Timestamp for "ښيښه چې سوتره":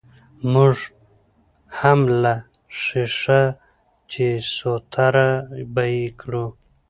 2.81-5.29